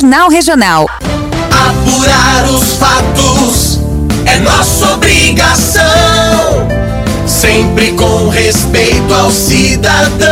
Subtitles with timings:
[0.00, 0.88] Jornal Regional.
[1.50, 3.80] Apurar os fatos
[4.24, 5.84] é nossa obrigação.
[7.26, 10.30] Sempre com respeito ao cidadão.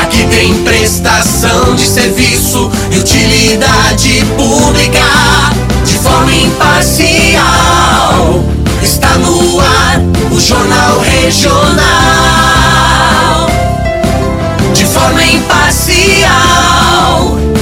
[0.00, 5.02] Aqui tem prestação de serviço e utilidade pública
[5.84, 7.42] de forma imparcial.
[8.80, 10.00] Está no ar
[10.30, 12.57] o Jornal Regional.
[14.92, 16.28] Forma imparcial.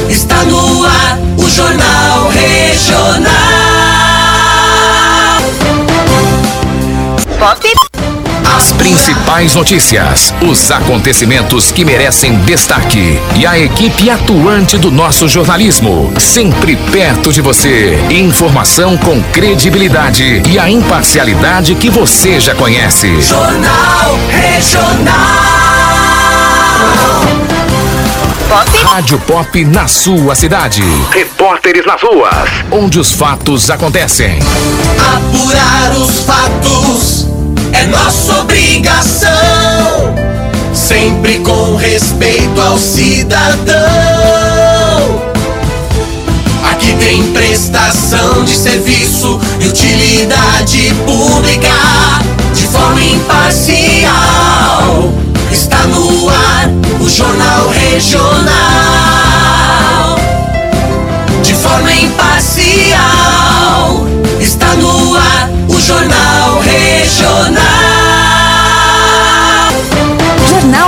[0.09, 3.27] Está no ar o Jornal Regional.
[7.39, 7.75] Pop.
[8.57, 16.11] As principais notícias, os acontecimentos que merecem destaque e a equipe atuante do nosso jornalismo,
[16.19, 17.99] sempre perto de você.
[18.09, 23.21] Informação com credibilidade e a imparcialidade que você já conhece.
[23.21, 25.66] Jornal Regional.
[28.49, 28.71] Pop.
[28.85, 30.83] Rádio Pop na sua cidade.
[31.11, 34.39] Repórteres nas ruas, onde os fatos acontecem.
[35.15, 37.27] Apurar os fatos
[37.73, 39.31] é nossa obrigação.
[40.73, 43.77] Sempre com respeito ao cidadão.
[46.71, 51.69] Aqui tem prestação de serviço e utilidade pública
[52.55, 54.07] de forma imparcial.
[57.09, 59.06] Jornal Regional.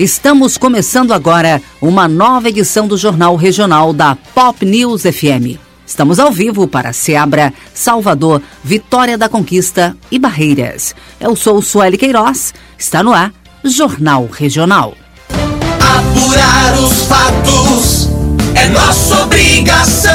[0.00, 5.60] Estamos começando agora uma nova edição do Jornal Regional da Pop News FM.
[5.86, 10.94] Estamos ao vivo para Seabra, Salvador, Vitória da Conquista e Barreiras.
[11.20, 13.30] Eu sou Sueli Queiroz, está no ar
[13.62, 14.94] Jornal Regional.
[15.28, 18.08] Apurar os fatos
[18.54, 20.10] é nossa obrigação.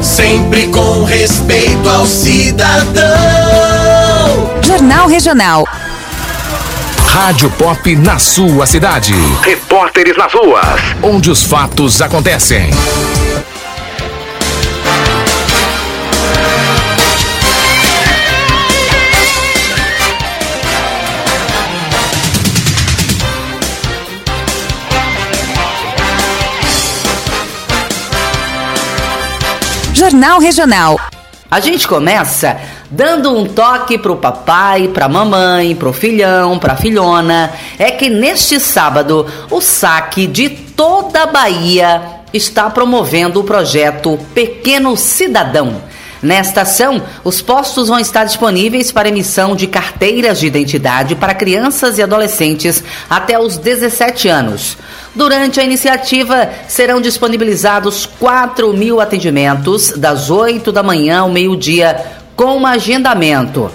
[0.00, 3.02] Sempre com respeito ao cidadão.
[4.62, 5.66] Jornal Regional.
[7.18, 9.14] Rádio Pop na sua cidade.
[9.42, 12.68] Repórteres nas ruas, onde os fatos acontecem.
[29.94, 31.00] Jornal Regional.
[31.50, 32.60] A gente começa
[32.90, 37.52] dando um toque pro papai, pra mamãe, pro filhão, pra filhona.
[37.78, 42.02] É que neste sábado o saque de toda a Bahia
[42.32, 45.82] está promovendo o projeto Pequeno Cidadão.
[46.22, 51.98] Nesta ação, os postos vão estar disponíveis para emissão de carteiras de identidade para crianças
[51.98, 54.78] e adolescentes até os 17 anos.
[55.14, 62.04] Durante a iniciativa, serão disponibilizados 4 mil atendimentos, das 8 da manhã ao meio-dia,
[62.36, 63.70] com agendamento.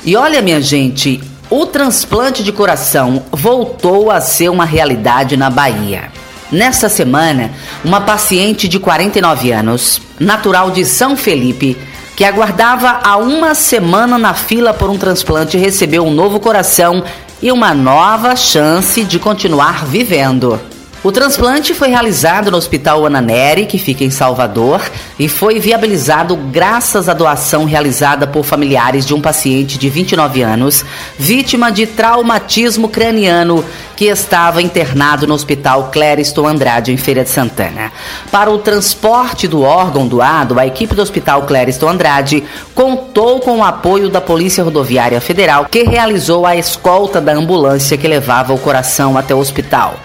[0.04, 6.12] E olha, minha gente, o transplante de coração voltou a ser uma realidade na Bahia.
[6.52, 7.52] Nesta semana,
[7.86, 11.78] uma paciente de 49 anos, natural de São Felipe,
[12.16, 17.04] que aguardava há uma semana na fila por um transplante, recebeu um novo coração
[17.40, 20.60] e uma nova chance de continuar vivendo.
[21.04, 24.80] O transplante foi realizado no Hospital Ana Neri, que fica em Salvador,
[25.18, 30.86] e foi viabilizado graças à doação realizada por familiares de um paciente de 29 anos,
[31.18, 33.66] vítima de traumatismo craniano,
[33.96, 37.92] que estava internado no Hospital Clériston Andrade, em Feira de Santana.
[38.32, 42.44] Para o transporte do órgão doado, a equipe do Hospital Clériston Andrade
[42.76, 48.08] contou com o apoio da Polícia Rodoviária Federal, que realizou a escolta da ambulância que
[48.08, 49.96] levava o coração até o hospital.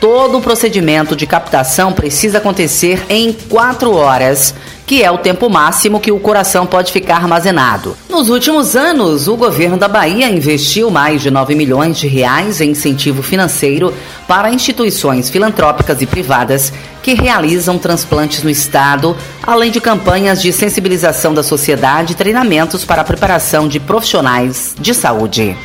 [0.00, 4.54] Todo o procedimento de captação precisa acontecer em quatro horas,
[4.86, 7.96] que é o tempo máximo que o coração pode ficar armazenado.
[8.08, 12.70] Nos últimos anos, o governo da Bahia investiu mais de 9 milhões de reais em
[12.70, 13.92] incentivo financeiro
[14.28, 16.72] para instituições filantrópicas e privadas
[17.02, 23.02] que realizam transplantes no estado, além de campanhas de sensibilização da sociedade e treinamentos para
[23.02, 25.56] a preparação de profissionais de saúde.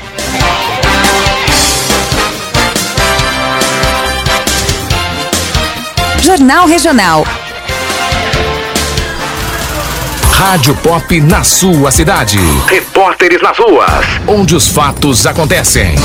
[6.23, 7.25] Jornal Regional.
[10.31, 12.37] Rádio Pop na sua cidade.
[12.65, 15.95] Repórteres nas ruas, onde os fatos acontecem.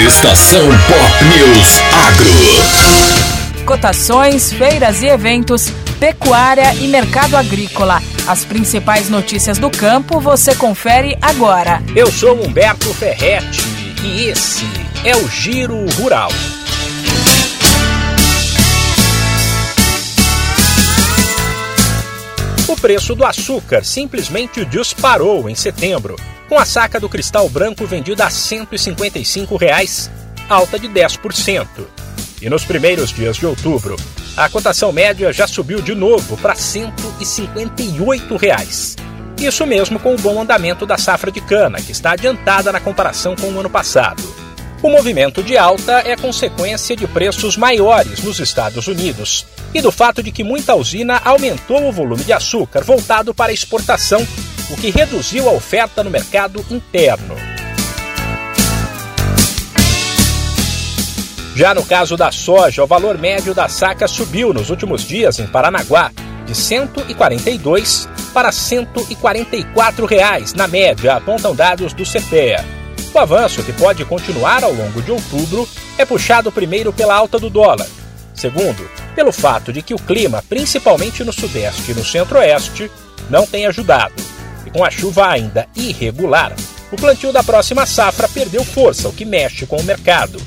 [0.00, 3.66] Estação Pop News Agro.
[3.66, 5.68] Cotações, feiras e eventos,
[6.00, 8.02] pecuária e mercado agrícola.
[8.26, 11.82] As principais notícias do campo você confere agora.
[11.94, 13.60] Eu sou Humberto Ferretti
[14.02, 16.30] e esse é o Giro Rural.
[22.68, 26.14] O preço do açúcar simplesmente disparou em setembro,
[26.48, 30.08] com a saca do cristal branco vendida a 155 reais,
[30.48, 31.66] alta de 10%.
[32.40, 33.96] E nos primeiros dias de outubro,
[34.36, 38.94] a cotação média já subiu de novo para 158 reais.
[39.36, 43.34] Isso mesmo com o bom andamento da safra de cana, que está adiantada na comparação
[43.34, 44.51] com o ano passado.
[44.82, 50.20] O movimento de alta é consequência de preços maiores nos Estados Unidos e do fato
[50.24, 54.26] de que muita usina aumentou o volume de açúcar voltado para exportação,
[54.70, 57.36] o que reduziu a oferta no mercado interno.
[61.54, 65.46] Já no caso da soja, o valor médio da saca subiu nos últimos dias em
[65.46, 66.10] Paranaguá
[66.44, 72.81] de 142 para 144 reais na média, apontam dados do CPEA.
[73.14, 75.68] O avanço, que pode continuar ao longo de outubro,
[75.98, 77.86] é puxado primeiro pela alta do dólar.
[78.34, 82.90] Segundo, pelo fato de que o clima, principalmente no sudeste e no centro-oeste,
[83.28, 84.14] não tem ajudado.
[84.64, 86.54] E com a chuva ainda irregular,
[86.90, 90.40] o plantio da próxima safra perdeu força, o que mexe com o mercado.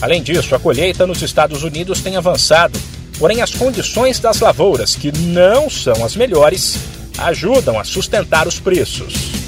[0.00, 2.80] Além disso, a colheita nos Estados Unidos tem avançado,
[3.18, 6.78] porém as condições das lavouras, que não são as melhores,
[7.18, 9.47] ajudam a sustentar os preços.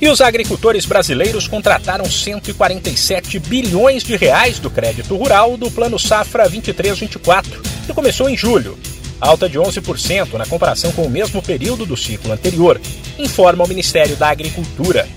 [0.00, 6.48] E os agricultores brasileiros contrataram 147 bilhões de reais do crédito rural do Plano Safra
[6.48, 7.44] 23-24,
[7.84, 8.78] que começou em julho,
[9.20, 12.80] alta de 11% na comparação com o mesmo período do ciclo anterior,
[13.18, 15.08] informa o Ministério da Agricultura.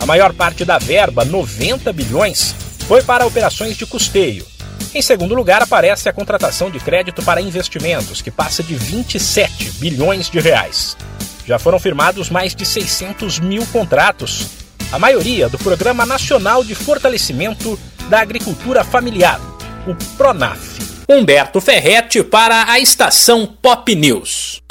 [0.00, 2.56] A maior parte da verba, 90 bilhões,
[2.88, 4.44] foi para operações de custeio.
[4.92, 10.28] Em segundo lugar, aparece a contratação de crédito para investimentos, que passa de 27 bilhões
[10.28, 10.96] de reais
[11.46, 14.46] já foram firmados mais de 600 mil contratos,
[14.90, 19.40] a maioria do Programa Nacional de Fortalecimento da Agricultura Familiar,
[19.86, 20.74] o PRONAF.
[21.08, 24.63] Humberto Ferretti para a estação Pop News.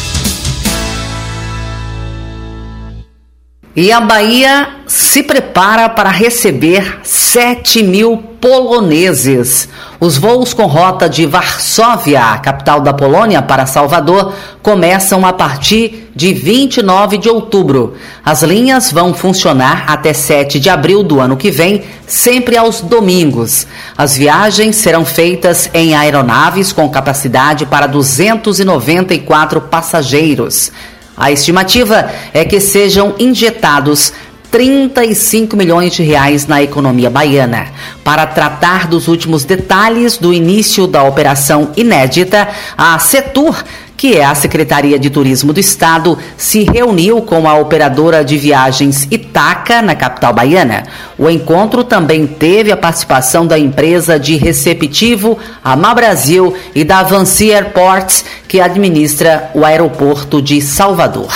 [3.75, 9.67] E a Bahia se prepara para receber 7 mil poloneses.
[9.99, 14.31] Os voos com rota de Varsóvia, capital da Polônia, para Salvador,
[14.61, 17.95] começam a partir de 29 de outubro.
[18.23, 23.65] As linhas vão funcionar até 7 de abril do ano que vem, sempre aos domingos.
[23.97, 30.71] As viagens serão feitas em aeronaves com capacidade para 294 passageiros.
[31.15, 34.13] A estimativa é que sejam injetados
[34.53, 37.69] 35 milhões de reais na economia baiana.
[38.03, 43.63] Para tratar dos últimos detalhes do início da operação inédita, a Setur
[44.03, 49.07] que é a Secretaria de Turismo do Estado, se reuniu com a operadora de viagens
[49.09, 50.83] Itaca, na capital baiana.
[51.17, 57.53] O encontro também teve a participação da empresa de receptivo Amar Brasil e da Avanci
[57.53, 61.31] Airports, que administra o aeroporto de Salvador.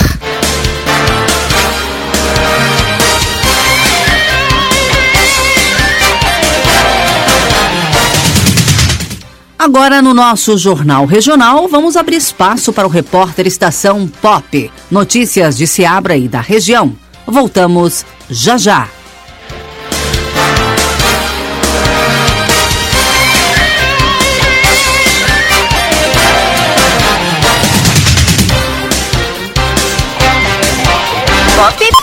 [9.68, 14.72] Agora, no nosso Jornal Regional, vamos abrir espaço para o repórter Estação Pop.
[14.90, 16.96] Notícias de Seabra e da região.
[17.26, 18.88] Voltamos já já.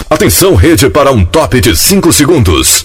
[0.08, 2.85] Atenção, rede, para um top de 5 segundos.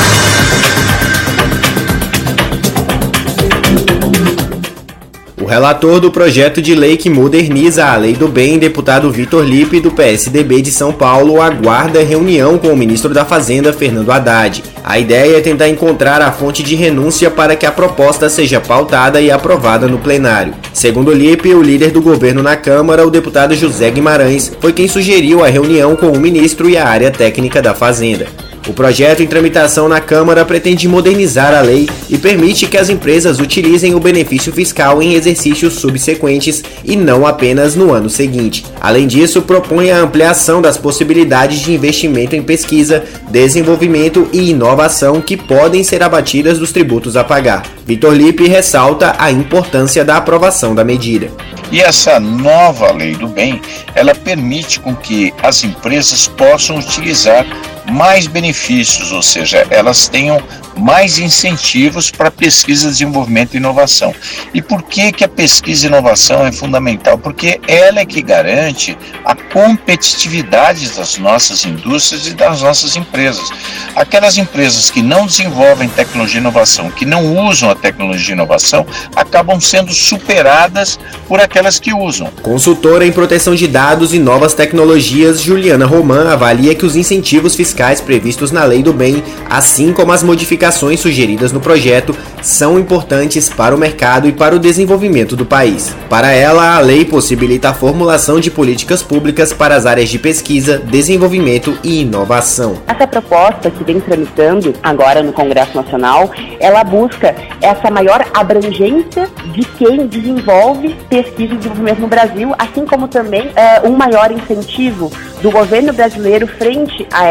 [5.51, 9.91] Relator do projeto de lei que moderniza a Lei do Bem, deputado Vitor Lipe, do
[9.91, 14.63] PSDB de São Paulo, aguarda reunião com o ministro da Fazenda, Fernando Haddad.
[14.81, 19.19] A ideia é tentar encontrar a fonte de renúncia para que a proposta seja pautada
[19.19, 20.53] e aprovada no plenário.
[20.71, 25.43] Segundo Lipe, o líder do governo na Câmara, o deputado José Guimarães, foi quem sugeriu
[25.43, 28.27] a reunião com o ministro e a área técnica da Fazenda.
[28.67, 33.39] O projeto em tramitação na Câmara pretende modernizar a lei e permite que as empresas
[33.39, 38.63] utilizem o benefício fiscal em exercícios subsequentes e não apenas no ano seguinte.
[38.79, 45.35] Além disso, propõe a ampliação das possibilidades de investimento em pesquisa, desenvolvimento e inovação que
[45.35, 47.63] podem ser abatidas dos tributos a pagar.
[47.85, 51.29] Vitor Lipe ressalta a importância da aprovação da medida.
[51.71, 53.61] E essa nova lei do bem,
[53.95, 57.45] ela permite com que as empresas possam utilizar
[57.89, 60.41] mais benefícios, ou seja, elas tenham
[60.77, 64.13] mais incentivos para pesquisa, desenvolvimento e inovação.
[64.53, 67.17] E por que, que a pesquisa e inovação é fundamental?
[67.17, 73.49] Porque ela é que garante a competitividade das nossas indústrias e das nossas empresas.
[73.95, 78.85] Aquelas empresas que não desenvolvem tecnologia e inovação, que não usam a tecnologia e inovação,
[79.15, 80.97] acabam sendo superadas
[81.27, 82.27] por aquelas que usam.
[82.41, 87.70] Consultora em proteção de dados e novas tecnologias, Juliana Roman avalia que os incentivos fiscais
[88.01, 93.75] previstos na Lei do Bem, assim como as modificações sugeridas no projeto são importantes para
[93.75, 95.95] o mercado e para o desenvolvimento do país.
[96.09, 100.77] Para ela, a lei possibilita a formulação de políticas públicas para as áreas de pesquisa,
[100.77, 102.77] desenvolvimento e inovação.
[102.87, 109.63] Essa proposta que vem tramitando agora no Congresso Nacional, ela busca essa maior abrangência de
[109.63, 115.11] quem desenvolve pesquisa e desenvolvimento no Brasil, assim como também é, um maior incentivo
[115.41, 117.25] do governo brasileiro frente a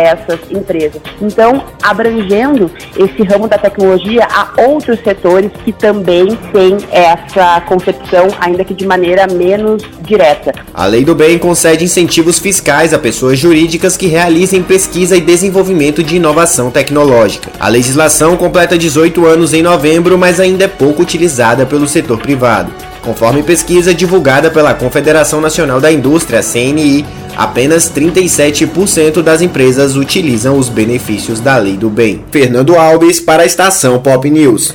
[0.51, 1.01] empresas.
[1.21, 8.65] Então, abrangendo esse ramo da tecnologia a outros setores que também têm essa concepção, ainda
[8.65, 10.53] que de maneira menos direta.
[10.75, 16.03] A Lei do Bem concede incentivos fiscais a pessoas jurídicas que realizem pesquisa e desenvolvimento
[16.03, 17.51] de inovação tecnológica.
[17.59, 22.73] A legislação completa 18 anos em novembro, mas ainda é pouco utilizada pelo setor privado.
[23.03, 27.05] Conforme pesquisa divulgada pela Confederação Nacional da Indústria, CNI,
[27.41, 32.23] apenas 37% das empresas utilizam os benefícios da Lei do Bem.
[32.31, 34.75] Fernando Alves para a estação Pop News.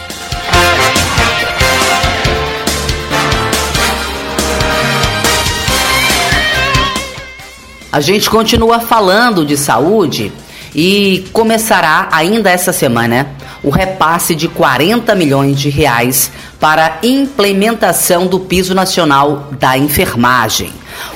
[7.91, 10.31] A gente continua falando de saúde
[10.73, 13.27] e começará ainda essa semana
[13.61, 20.71] o repasse de 40 milhões de reais para implementação do piso nacional da enfermagem.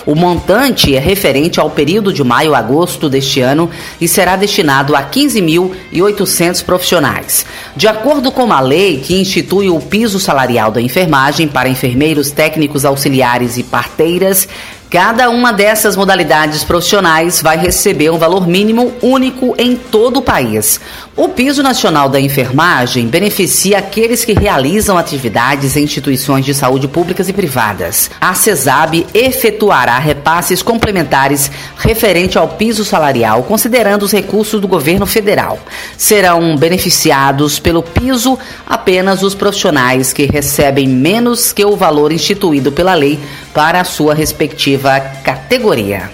[0.05, 4.95] O montante é referente ao período de maio a agosto deste ano e será destinado
[4.95, 7.45] a 15.800 profissionais.
[7.75, 12.85] De acordo com a lei que institui o piso salarial da enfermagem para enfermeiros, técnicos
[12.85, 14.47] auxiliares e parteiras,
[14.95, 20.79] Cada uma dessas modalidades profissionais vai receber um valor mínimo único em todo o país.
[21.17, 27.27] O Piso Nacional da Enfermagem beneficia aqueles que realizam atividades em instituições de saúde públicas
[27.27, 28.09] e privadas.
[28.21, 35.59] A CESAB efetuará repasses complementares referente ao piso salarial, considerando os recursos do governo federal.
[35.97, 42.93] Serão beneficiados pelo piso apenas os profissionais que recebem menos que o valor instituído pela
[42.93, 43.19] lei
[43.53, 44.84] para a sua respectiva
[45.23, 46.11] categoria.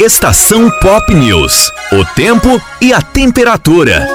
[0.00, 1.70] Estação Pop News.
[1.92, 4.08] O tempo e a temperatura.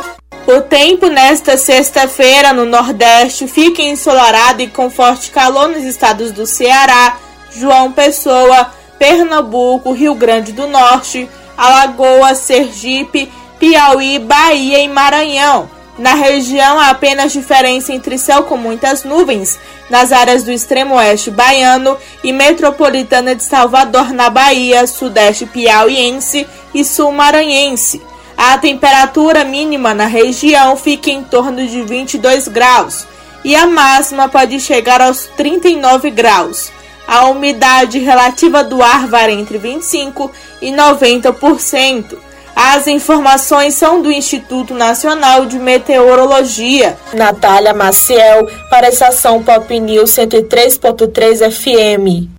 [0.47, 6.47] O tempo nesta sexta-feira no Nordeste fica ensolarado e com forte calor nos estados do
[6.47, 7.17] Ceará,
[7.55, 15.69] João Pessoa, Pernambuco, Rio Grande do Norte, Alagoas, Sergipe, Piauí, Bahia e Maranhão.
[15.97, 21.29] Na região há apenas diferença entre céu com muitas nuvens nas áreas do extremo oeste
[21.29, 28.01] baiano e metropolitana de Salvador, na Bahia, sudeste piauiense e sul maranhense.
[28.37, 33.05] A temperatura mínima na região fica em torno de 22 graus
[33.43, 36.71] e a máxima pode chegar aos 39 graus.
[37.11, 42.17] A umidade relativa do ar varia entre 25 e 90%.
[42.55, 46.97] As informações são do Instituto Nacional de Meteorologia.
[47.13, 52.29] Natália Maciel, para a estação Pop News 103.3 FM.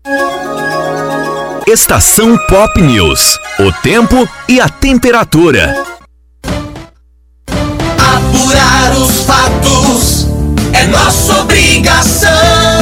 [1.67, 3.39] Estação Pop News.
[3.61, 5.85] O tempo e a temperatura.
[7.99, 10.27] Apurar os fatos
[10.73, 12.82] é nossa obrigação.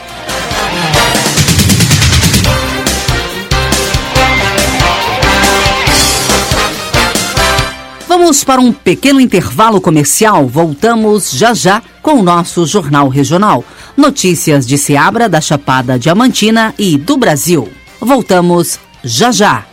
[8.31, 10.47] Vamos para um pequeno intervalo comercial.
[10.47, 13.61] Voltamos já já com o nosso Jornal Regional.
[13.97, 17.67] Notícias de Seabra, da Chapada Diamantina e do Brasil.
[17.99, 19.70] Voltamos já já.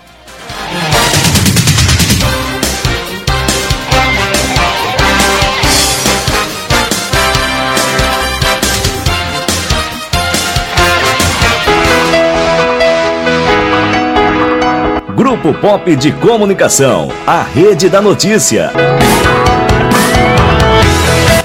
[15.48, 17.08] Grupo Pop de Comunicação.
[17.26, 18.70] A rede da notícia.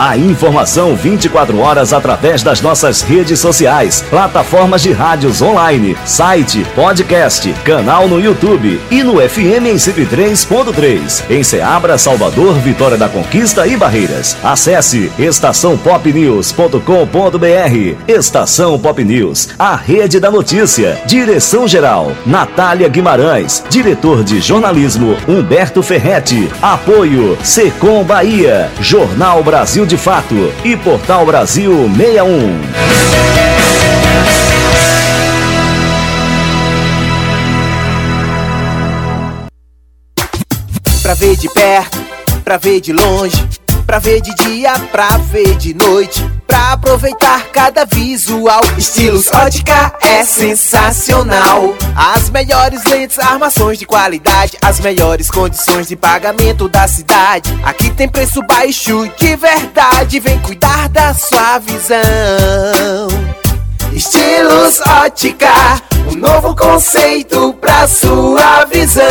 [0.05, 7.49] A informação 24 horas através das nossas redes sociais, plataformas de rádios online, site, podcast,
[7.63, 11.23] canal no YouTube e no FM em 103.3.
[11.29, 14.35] Em Ceabra, Salvador, Vitória da Conquista e Barreiras.
[14.43, 17.95] Acesse estaçãopopnews.com.br.
[18.05, 21.01] Estação Pop News, a rede da notícia.
[21.05, 23.63] Direção geral, Natália Guimarães.
[23.69, 26.49] Diretor de jornalismo, Humberto Ferretti.
[26.61, 28.69] Apoio, Secom Bahia.
[28.81, 32.61] Jornal Brasil de Fato e Portal Brasil 61.
[41.01, 41.97] Pra ver de perto,
[42.43, 43.47] pra ver de longe,
[43.85, 48.61] pra ver de dia, pra ver de noite, pra aproveitar cada visual.
[48.77, 51.75] Estilos ótica é sensacional.
[51.95, 57.53] As melhores lentes, armações de qualidade, as melhores condições de pagamento da cidade.
[57.63, 63.07] Aqui tem preço baixo de verdade, vem cuidar da sua visão.
[63.93, 65.53] Estilos ótica,
[66.11, 69.03] um novo conceito pra sua visão.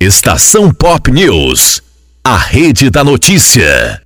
[0.00, 1.85] Estação Pop News.
[2.28, 4.02] A rede da notícia.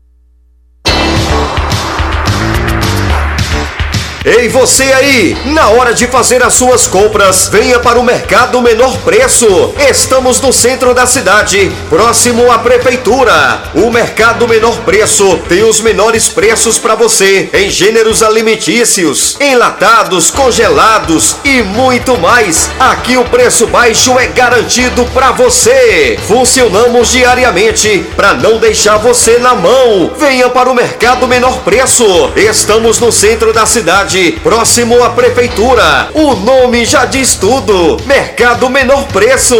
[4.23, 5.35] Ei, você aí!
[5.47, 9.75] Na hora de fazer as suas compras, venha para o Mercado Menor Preço.
[9.89, 13.63] Estamos no centro da cidade, próximo à prefeitura.
[13.75, 21.37] O Mercado Menor Preço tem os menores preços para você em gêneros alimentícios, enlatados, congelados
[21.43, 22.69] e muito mais.
[22.79, 26.19] Aqui o preço baixo é garantido para você.
[26.29, 30.13] Funcionamos diariamente para não deixar você na mão.
[30.19, 32.05] Venha para o Mercado Menor Preço.
[32.37, 34.10] Estamos no centro da cidade,
[34.43, 36.11] próximo à prefeitura.
[36.15, 39.57] O nome já diz tudo: Mercado Menor Preço.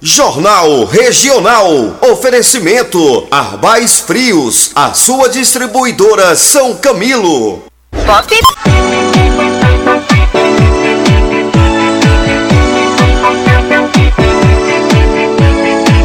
[0.00, 1.98] Jornal Regional.
[2.10, 4.70] Oferecimento Arbais Frios.
[4.74, 7.62] A sua distribuidora São Camilo.
[8.06, 8.34] Pop.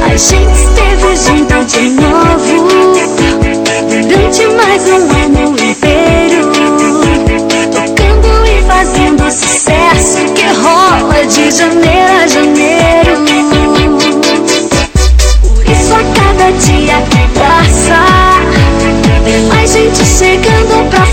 [0.03, 2.92] A gente esteve junto de novo
[4.33, 6.51] durante mais um ano inteiro,
[7.71, 13.23] tocando e fazendo sucesso que rola de janeiro a janeiro.
[15.41, 17.99] Por isso a cada dia que passa,
[19.23, 21.12] tem mais gente chegando pra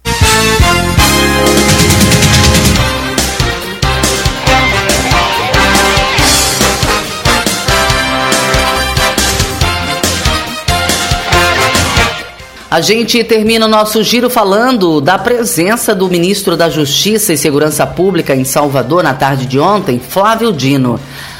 [12.71, 17.85] A gente termina o nosso giro falando da presença do ministro da Justiça e Segurança
[17.85, 20.97] Pública em Salvador na tarde de ontem, Flávio Dino.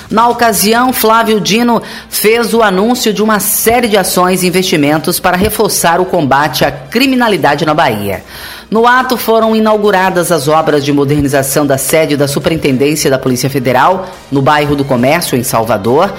[0.09, 5.37] Na ocasião, Flávio Dino fez o anúncio de uma série de ações e investimentos para
[5.37, 8.25] reforçar o combate à criminalidade na Bahia.
[8.69, 14.09] No ato foram inauguradas as obras de modernização da sede da Superintendência da Polícia Federal,
[14.29, 16.13] no bairro do Comércio, em Salvador,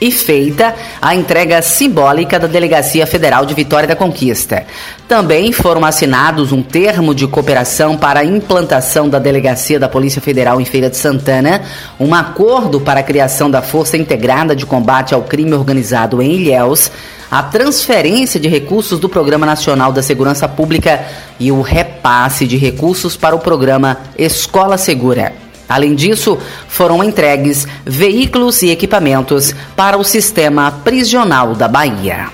[0.00, 4.64] e feita a entrega simbólica da Delegacia Federal de Vitória da Conquista.
[5.08, 10.60] Também foram assinados um termo de cooperação para a implantação da Delegacia da Polícia Federal
[10.60, 11.62] em Feira de Santana,
[11.98, 16.90] um acordo para a criação da Força Integrada de Combate ao Crime Organizado em Ilhéus,
[17.30, 21.04] a transferência de recursos do Programa Nacional da Segurança Pública
[21.40, 25.45] e o repasse de recursos para o programa Escola Segura.
[25.68, 32.28] Além disso, foram entregues veículos e equipamentos para o sistema prisional da Bahia.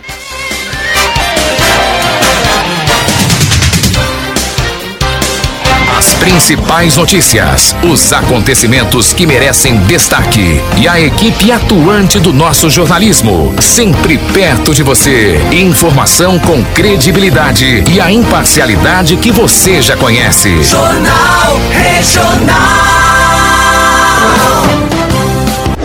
[6.02, 13.54] As principais notícias, os acontecimentos que merecem destaque e a equipe atuante do nosso jornalismo,
[13.60, 15.40] sempre perto de você.
[15.52, 20.60] Informação com credibilidade e a imparcialidade que você já conhece.
[20.64, 23.01] Jornal Regional.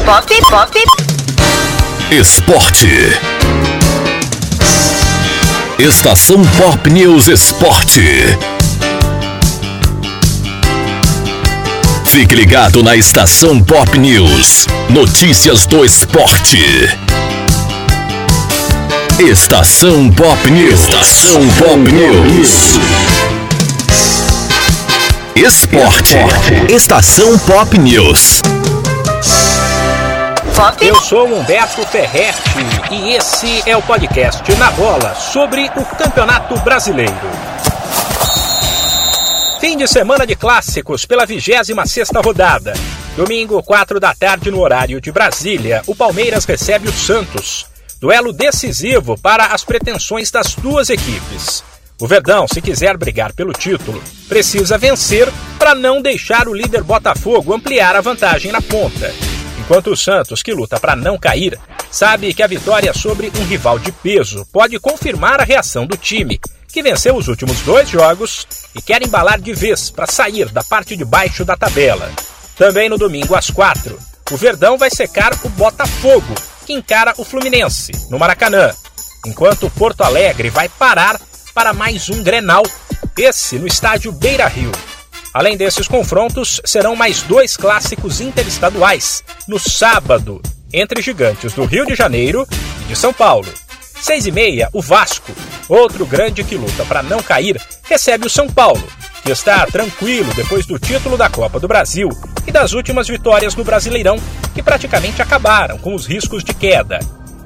[0.05, 0.83] Pop, pop.
[2.11, 2.87] Esporte.
[5.79, 8.01] Estação Pop News Esporte.
[12.05, 14.67] Fique ligado na Estação Pop News.
[14.89, 16.57] Notícias do esporte.
[19.19, 20.79] Estação Pop News.
[20.79, 23.26] Estação Pop News.
[25.37, 26.15] Esporte.
[26.67, 28.41] Estação Pop News.
[30.81, 32.41] Eu sou Humberto Ferretti
[32.91, 37.13] e esse é o podcast Na Bola sobre o Campeonato Brasileiro.
[39.59, 42.73] Fim de semana de clássicos pela 26ª rodada.
[43.15, 47.67] Domingo, 4 da tarde no horário de Brasília, o Palmeiras recebe o Santos.
[48.01, 51.63] Duelo decisivo para as pretensões das duas equipes.
[51.99, 57.55] O Verdão, se quiser brigar pelo título, precisa vencer para não deixar o líder Botafogo
[57.55, 59.11] ampliar a vantagem na ponta.
[59.59, 63.79] Enquanto o Santos, que luta para não cair, sabe que a vitória sobre um rival
[63.79, 68.81] de peso pode confirmar a reação do time, que venceu os últimos dois jogos e
[68.81, 72.11] quer embalar de vez para sair da parte de baixo da tabela.
[72.55, 73.97] Também no domingo às quatro,
[74.31, 78.71] o Verdão vai secar o Botafogo, que encara o Fluminense, no Maracanã,
[79.25, 81.19] enquanto Porto Alegre vai parar
[81.57, 82.61] para mais um Grenal,
[83.17, 84.71] esse no estádio Beira Rio.
[85.33, 90.39] Além desses confrontos, serão mais dois clássicos interestaduais, no sábado,
[90.71, 92.47] entre gigantes do Rio de Janeiro
[92.83, 93.51] e de São Paulo.
[93.99, 95.31] Seis e meia, o Vasco,
[95.67, 98.87] outro grande que luta para não cair, recebe o São Paulo,
[99.23, 102.09] que está tranquilo depois do título da Copa do Brasil
[102.45, 104.17] e das últimas vitórias no Brasileirão,
[104.53, 106.99] que praticamente acabaram com os riscos de queda.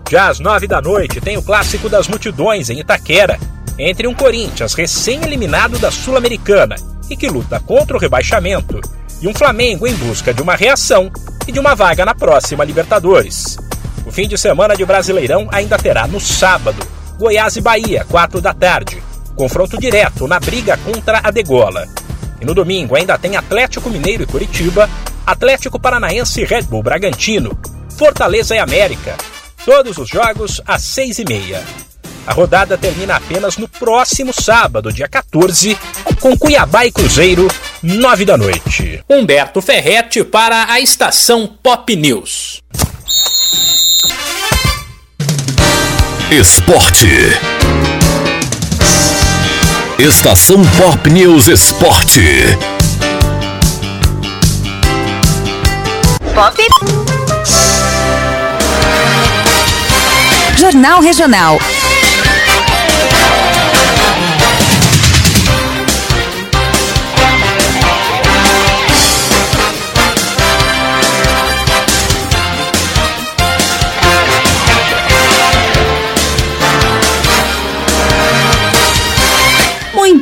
[0.10, 3.39] Já às nove da noite tem o clássico das multidões em Itaquera,
[3.89, 6.75] entre um Corinthians recém-eliminado da Sul-Americana
[7.09, 8.79] e que luta contra o rebaixamento,
[9.19, 11.11] e um Flamengo em busca de uma reação
[11.47, 13.57] e de uma vaga na próxima Libertadores.
[14.05, 16.85] O fim de semana de Brasileirão ainda terá no sábado
[17.17, 19.01] Goiás e Bahia, 4 da tarde,
[19.35, 21.87] confronto direto na briga contra a Degola.
[22.39, 24.89] E no domingo ainda tem Atlético Mineiro e Curitiba,
[25.25, 27.57] Atlético Paranaense e Red Bull Bragantino,
[27.97, 29.15] Fortaleza e América.
[29.65, 31.63] Todos os jogos às seis e meia.
[32.25, 35.77] A rodada termina apenas no próximo sábado, dia 14,
[36.19, 37.47] com Cuiabá e Cruzeiro,
[37.81, 39.03] 9 da noite.
[39.10, 42.62] Humberto Ferretti para a estação Pop News.
[46.31, 47.07] Esporte.
[49.99, 52.21] Estação Pop News Esporte.
[56.34, 56.62] Pop.
[60.57, 61.60] Jornal Regional.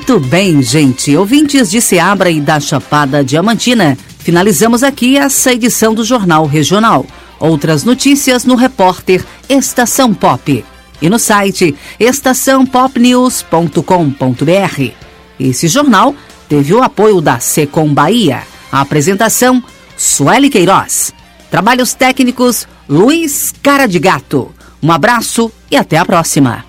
[0.09, 1.15] Muito bem, gente.
[1.15, 7.05] Ouvintes de Seabra e da Chapada Diamantina, finalizamos aqui essa edição do Jornal Regional.
[7.39, 10.65] Outras notícias no repórter Estação Pop
[10.99, 14.93] e no site estaçãopopnews.com.br.
[15.39, 16.15] Esse jornal
[16.49, 18.41] teve o apoio da Secom Bahia.
[18.71, 19.63] A apresentação,
[19.95, 21.13] Sueli Queiroz.
[21.51, 24.51] Trabalhos técnicos, Luiz Cara de Gato.
[24.81, 26.68] Um abraço e até a próxima.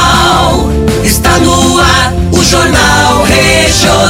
[3.71, 4.00] しょう。